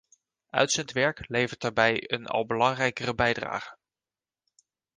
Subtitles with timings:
[0.49, 3.77] Uitzendwerk levert daarbij een al belangrijkere bijdrage.